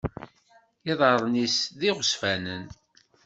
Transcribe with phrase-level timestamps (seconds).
[0.91, 2.63] Iḍaṛṛen-is d iɣezzfanen.